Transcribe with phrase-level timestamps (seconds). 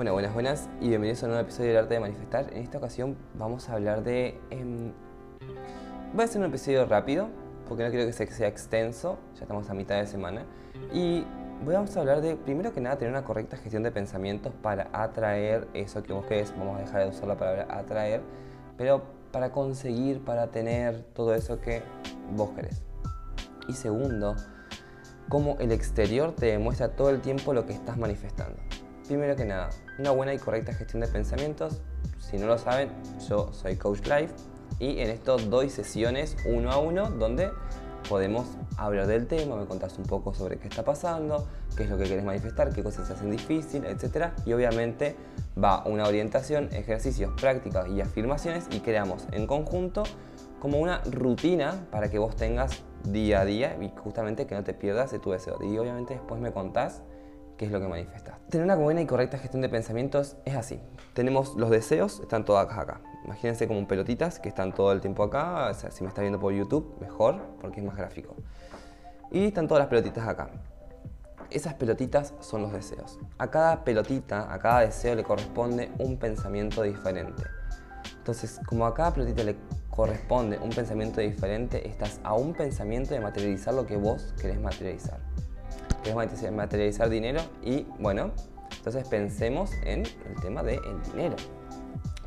[0.00, 2.52] Bueno, buenas, buenas y bienvenidos a un nuevo episodio del Arte de Manifestar.
[2.52, 4.40] En esta ocasión vamos a hablar de...
[4.50, 4.92] em,
[6.12, 7.28] voy a hacer un episodio rápido,
[7.68, 10.46] porque no quiero que sea, extenso, ya estamos a mitad de semana.
[10.94, 11.26] Y
[11.66, 15.66] vamos a hablar de, primero que nada, tener una correcta gestión de pensamientos para atraer
[15.74, 16.56] eso que vos querés.
[16.56, 18.22] Vamos a dejar de usar la palabra atraer,
[18.76, 19.02] pero
[19.32, 21.82] para conseguir, para tener todo eso que
[22.36, 22.84] vos querés.
[23.66, 24.36] Y segundo,
[25.28, 28.60] cómo el exterior te demuestra todo el tiempo lo que estás manifestando.
[29.08, 31.80] Primero que nada, una buena y correcta gestión de pensamientos.
[32.20, 32.90] Si no lo saben,
[33.26, 34.34] yo soy Coach Life
[34.78, 37.50] y en esto doy sesiones uno a uno donde
[38.06, 41.96] podemos hablar del tema, me contás un poco sobre qué está pasando, qué es lo
[41.96, 44.26] que querés manifestar, qué cosas se hacen difícil, etc.
[44.44, 45.16] Y obviamente
[45.62, 50.02] va una orientación, ejercicios, prácticas y afirmaciones y creamos en conjunto
[50.60, 54.74] como una rutina para que vos tengas día a día y justamente que no te
[54.74, 55.56] pierdas de tu deseo.
[55.62, 57.00] Y obviamente después me contás
[57.58, 58.36] qué es lo que manifestas.
[58.48, 60.80] Tener una buena y correcta gestión de pensamientos es así.
[61.12, 63.00] Tenemos los deseos, están todos acá.
[63.24, 65.68] Imagínense como pelotitas que están todo el tiempo acá.
[65.70, 68.36] O si me está viendo por YouTube, mejor, porque es más gráfico.
[69.30, 70.48] Y están todas las pelotitas acá.
[71.50, 73.18] Esas pelotitas son los deseos.
[73.38, 77.42] A cada pelotita, a cada deseo le corresponde un pensamiento diferente.
[78.16, 79.56] Entonces, como a cada pelotita le
[79.90, 85.18] corresponde un pensamiento diferente, estás a un pensamiento de materializar lo que vos querés materializar
[86.02, 88.30] querés materializar dinero y bueno,
[88.76, 90.80] entonces pensemos en el tema del
[91.12, 91.36] dinero.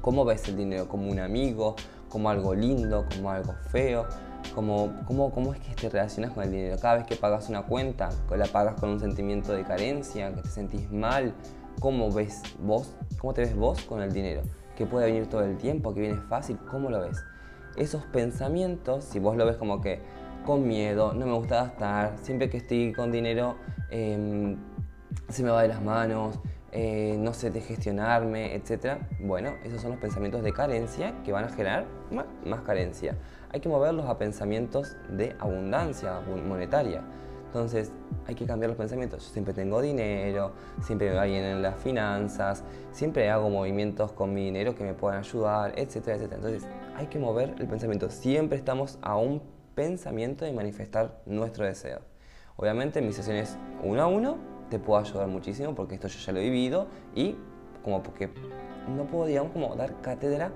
[0.01, 0.87] ¿Cómo ves el dinero?
[0.87, 1.75] ¿Como un amigo?
[2.09, 3.05] ¿Como algo lindo?
[3.15, 4.07] ¿Como algo feo?
[4.55, 6.77] ¿Cómo, cómo, cómo es que te relacionas con el dinero?
[6.81, 10.49] Cada vez que pagas una cuenta, la pagas con un sentimiento de carencia, que te
[10.49, 11.33] sentís mal.
[11.79, 12.95] ¿Cómo ves vos?
[13.19, 14.41] ¿Cómo te ves vos con el dinero?
[14.75, 15.93] ¿Que puede venir todo el tiempo?
[15.93, 16.57] ¿Que viene fácil?
[16.69, 17.23] ¿Cómo lo ves?
[17.77, 20.01] Esos pensamientos, si vos lo ves como que
[20.45, 23.55] con miedo, no me gusta gastar, siempre que estoy con dinero
[23.89, 24.57] em,
[25.29, 26.39] se me va de las manos,
[26.71, 28.97] eh, no sé de gestionarme, etc.
[29.19, 33.17] Bueno, esos son los pensamientos de carencia que van a generar más, más carencia.
[33.51, 37.03] Hay que moverlos a pensamientos de abundancia monetaria.
[37.47, 37.91] Entonces
[38.25, 39.27] hay que cambiar los pensamientos.
[39.27, 42.63] Yo siempre tengo dinero, siempre me va bien en las finanzas,
[42.93, 46.37] siempre hago movimientos con mi dinero que me puedan ayudar, etcétera, etcétera.
[46.37, 48.09] Entonces hay que mover el pensamiento.
[48.09, 49.41] Siempre estamos a un
[49.81, 52.01] pensamiento y manifestar nuestro deseo.
[52.55, 54.37] Obviamente en mis sesiones uno a uno
[54.69, 57.35] te puedo ayudar muchísimo porque esto yo ya lo he vivido y
[57.83, 58.29] como porque
[58.95, 60.51] no puedo digamos como dar cátedra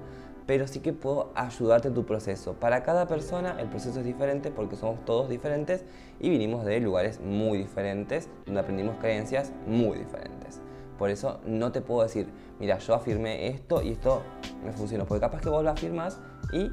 [0.45, 2.53] pero sí que puedo ayudarte en tu proceso.
[2.53, 5.85] Para cada persona el proceso es diferente porque somos todos diferentes
[6.19, 10.61] y vinimos de lugares muy diferentes, donde aprendimos creencias muy diferentes.
[10.99, 12.27] Por eso no te puedo decir,
[12.59, 14.21] mira, yo afirmé esto y esto
[14.63, 16.21] me funcionó, porque capaz que vos lo afirmas
[16.53, 16.69] y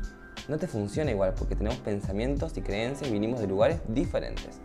[0.52, 4.60] no te funciona igual porque tenemos pensamientos y creencias y vinimos de lugares diferentes.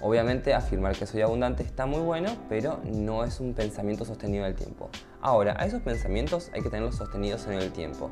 [0.00, 4.50] Obviamente afirmar que soy abundante está muy bueno, pero no es un pensamiento sostenido en
[4.50, 4.90] el tiempo.
[5.20, 8.10] Ahora, a esos pensamientos hay que tenerlos sostenidos en el tiempo.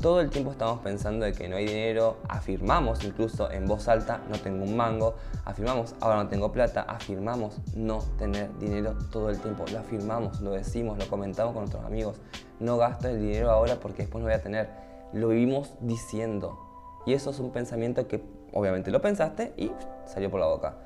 [0.00, 4.22] Todo el tiempo estamos pensando de que no hay dinero, afirmamos incluso en voz alta
[4.30, 9.40] no tengo un mango, afirmamos ahora no tengo plata, afirmamos no tener dinero todo el
[9.40, 12.20] tiempo, lo afirmamos, lo decimos, lo comentamos con nuestros amigos,
[12.60, 16.58] no gasto el dinero ahora porque después no voy a tener lo vivimos diciendo.
[17.06, 19.72] Y eso es un pensamiento que obviamente lo pensaste y
[20.06, 20.76] salió por la boca.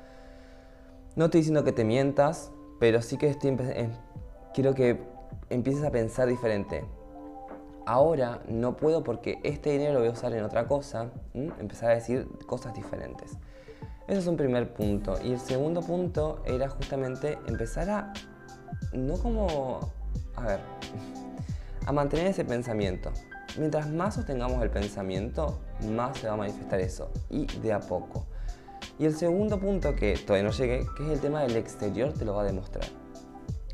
[1.15, 3.89] No estoy diciendo que te mientas, pero sí que estoy eh,
[4.53, 4.99] quiero que
[5.49, 6.85] empieces a pensar diferente.
[7.85, 11.95] Ahora no puedo porque este dinero lo voy a usar en otra cosa, empezar a
[11.95, 13.37] decir cosas diferentes.
[14.07, 15.17] Ese es un primer punto.
[15.23, 18.13] Y el segundo punto era justamente empezar a,
[18.93, 19.79] no como,
[20.35, 20.59] a ver,
[21.85, 23.11] a mantener ese pensamiento.
[23.57, 25.59] Mientras más sostengamos el pensamiento,
[25.89, 28.25] más se va a manifestar eso, y de a poco.
[28.99, 32.25] Y el segundo punto que todavía no llegué, que es el tema del exterior, te
[32.25, 32.85] lo va a demostrar.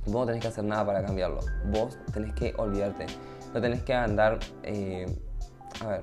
[0.06, 1.40] Vos no tenés que hacer nada para cambiarlo.
[1.72, 3.06] Vos tenés que olvidarte.
[3.54, 4.40] No tenés que andar...
[4.64, 5.06] Eh,
[5.82, 6.02] a ver.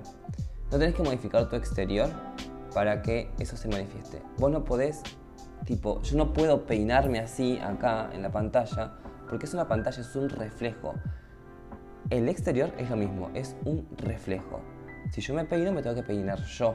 [0.70, 2.08] No tenés que modificar tu exterior
[2.72, 4.22] para que eso se manifieste.
[4.38, 5.02] Vos no podés...
[5.66, 8.94] Tipo, yo no puedo peinarme así acá en la pantalla
[9.30, 10.94] porque es una pantalla, es un reflejo.
[12.10, 14.58] El exterior es lo mismo, es un reflejo.
[15.12, 16.74] Si yo me peino, me tengo que peinar yo.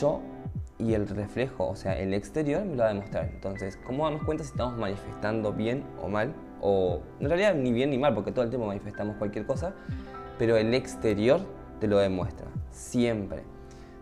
[0.00, 0.22] Yo
[0.78, 3.26] y el reflejo, o sea, el exterior me lo va a demostrar.
[3.26, 6.32] Entonces, ¿cómo damos cuenta si estamos manifestando bien o mal?
[6.62, 9.74] O en realidad ni bien ni mal, porque todo el tiempo manifestamos cualquier cosa,
[10.38, 11.42] pero el exterior
[11.80, 13.42] te lo demuestra, siempre.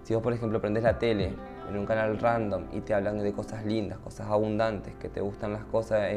[0.04, 1.34] Si vos, por ejemplo, prendes la tele
[1.68, 5.52] en un canal random y te hablan de cosas lindas, cosas abundantes, que te gustan
[5.52, 6.12] las cosas,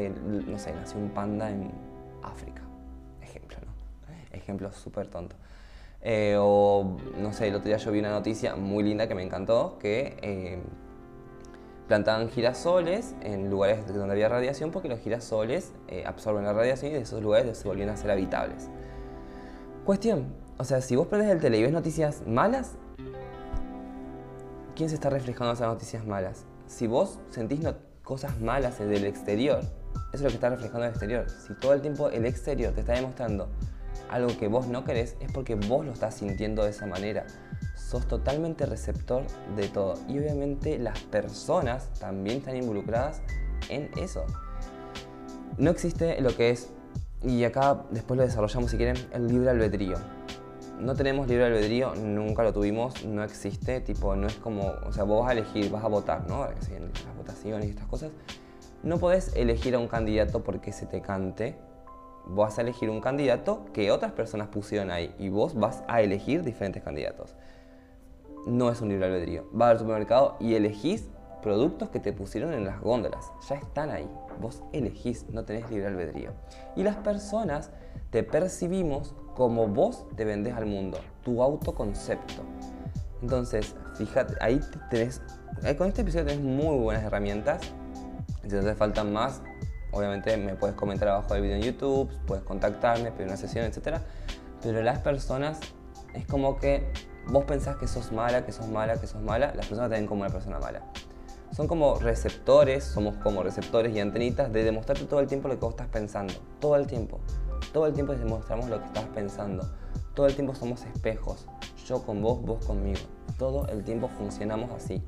[0.46, 1.72] no sé, nació un panda en
[2.22, 2.62] África
[4.42, 5.36] ejemplo súper tonto.
[6.02, 9.22] Eh, o, no sé, el otro día yo vi una noticia muy linda que me
[9.22, 10.60] encantó, que eh,
[11.86, 16.94] plantaban girasoles en lugares donde había radiación porque los girasoles eh, absorben la radiación y
[16.94, 18.68] de esos lugares se volvían a ser habitables.
[19.84, 22.72] Cuestión, o sea, si vos prendes el tele y ves noticias malas,
[24.74, 26.44] ¿quién se está reflejando esas noticias malas?
[26.66, 27.60] Si vos sentís
[28.02, 29.60] cosas malas del exterior,
[30.12, 31.26] eso es lo que está reflejando el exterior.
[31.28, 33.48] Si todo el tiempo el exterior te está demostrando
[34.08, 37.26] algo que vos no querés, es porque vos lo estás sintiendo de esa manera.
[37.76, 39.24] Sos totalmente receptor
[39.56, 39.94] de todo.
[40.08, 43.22] Y obviamente las personas también están involucradas
[43.68, 44.24] en eso.
[45.58, 46.70] No existe lo que es,
[47.22, 49.96] y acá después lo desarrollamos si quieren, el libre albedrío
[50.82, 55.04] no tenemos libre albedrío, nunca lo tuvimos, no existe, tipo, no es como, o sea,
[55.04, 56.44] vos vas a elegir, vas a votar, ¿no?
[56.44, 58.10] Las votaciones y estas cosas.
[58.82, 61.56] No podés elegir a un candidato porque se te cante.
[62.26, 66.42] Vas a elegir un candidato que otras personas pusieron ahí y vos vas a elegir
[66.42, 67.34] diferentes candidatos.
[68.46, 69.48] No es un libre albedrío.
[69.52, 71.08] Vas al supermercado y elegís
[71.42, 73.32] productos que te pusieron en las góndolas.
[73.48, 74.08] Ya están ahí.
[74.40, 76.30] Vos elegís, no tenés libre albedrío.
[76.76, 77.70] Y las personas
[78.10, 82.42] te percibimos como vos te vendés al mundo, tu autoconcepto.
[83.20, 84.60] Entonces, fíjate, ahí
[84.90, 85.22] tenés,
[85.78, 87.62] con este episodio tenés muy buenas herramientas.
[88.42, 89.42] Si te hace falta más,
[89.92, 93.98] obviamente me puedes comentar abajo del video en YouTube, puedes contactarme, pedir una sesión, etc.
[94.62, 95.60] Pero las personas,
[96.14, 96.92] es como que
[97.28, 100.06] vos pensás que sos mala, que sos mala, que sos mala, las personas te ven
[100.06, 100.82] como una persona mala.
[101.52, 105.60] Son como receptores, somos como receptores y antenitas de demostrarte todo el tiempo lo que
[105.60, 106.32] vos estás pensando.
[106.60, 107.20] Todo el tiempo.
[107.74, 109.68] Todo el tiempo demostramos lo que estás pensando.
[110.14, 111.46] Todo el tiempo somos espejos.
[111.86, 113.00] Yo con vos, vos conmigo.
[113.38, 115.02] Todo el tiempo funcionamos así.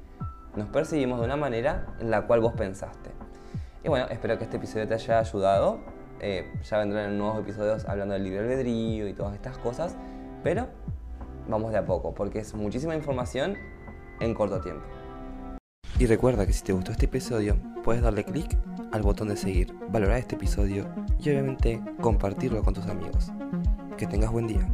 [0.55, 3.11] Nos percibimos de una manera en la cual vos pensaste.
[3.85, 5.79] Y bueno, espero que este episodio te haya ayudado.
[6.21, 9.95] Eh, ya vendrán nuevos episodios hablando del libre albedrío y todas estas cosas.
[10.43, 10.69] Pero
[11.49, 13.59] vamos de a poco, porque es muchísima información
[14.21, 14.85] en corto tiempo.
[15.99, 18.57] Y recuerda que si te gustó este episodio, puedes darle clic
[18.91, 20.87] al botón de seguir, valorar este episodio
[21.19, 23.33] y obviamente compartirlo con tus amigos.
[23.99, 24.67] Que tengas buen día.